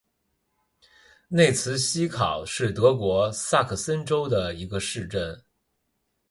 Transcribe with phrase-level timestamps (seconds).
[1.27, 5.45] 内茨希考是德国萨克森州的一个市镇。